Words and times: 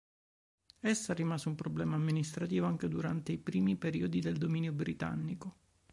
Essa 0.79 1.13
rimase 1.13 1.47
un 1.47 1.53
problema 1.53 1.95
amministrativo 1.95 2.65
anche 2.65 2.87
durante 2.87 3.33
i 3.33 3.37
primi 3.37 3.75
periodi 3.75 4.19
del 4.19 4.37
dominio 4.37 4.73
britannico. 4.73 5.57